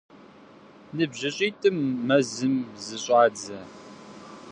НыбжьыщӀитӀым 0.95 1.77
мэзым 2.07 2.55
зыщӀадзэ. 2.85 3.59